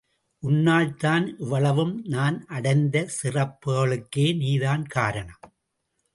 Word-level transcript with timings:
உன்னால் 0.43 0.95
தான் 0.95 1.25
இவ்வளவும் 1.37 1.93
நான் 2.05 2.37
அடைந்த 2.47 3.05
சிறப்புகளுக்கே 3.17 4.27
நீ 4.35 4.57
தான் 4.57 4.85
காரணம். 4.87 5.43